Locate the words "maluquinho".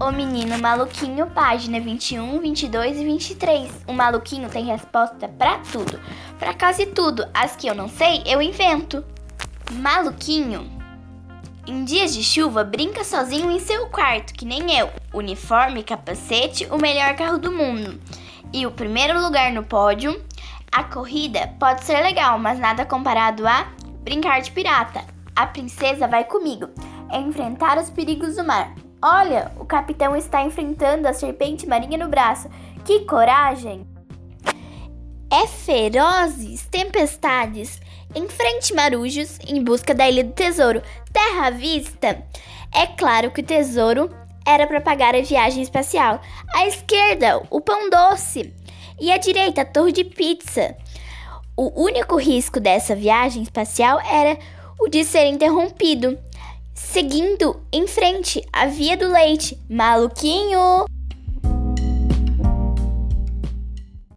0.60-1.26, 3.92-4.48, 9.72-10.70, 59.68-60.86